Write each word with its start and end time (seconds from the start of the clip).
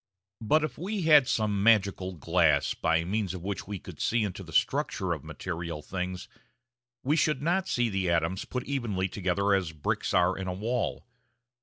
]But 0.51 0.63
if 0.63 0.79
we 0.79 1.03
had 1.03 1.27
some 1.27 1.61
magical 1.61 2.13
glass 2.15 2.73
by 2.73 3.03
means 3.03 3.35
of 3.35 3.43
which 3.43 3.67
we 3.67 3.77
could 3.77 3.99
see 3.99 4.23
into 4.23 4.41
the 4.41 4.51
structure 4.51 5.13
of 5.13 5.23
material 5.23 5.83
things, 5.83 6.27
we 7.03 7.15
should 7.15 7.43
not 7.43 7.67
see 7.67 7.87
the 7.87 8.09
atoms 8.09 8.43
put 8.45 8.63
evenly 8.63 9.07
together 9.07 9.53
as 9.53 9.73
bricks 9.73 10.11
are 10.11 10.35
in 10.35 10.47
a 10.47 10.53
wall. 10.53 11.05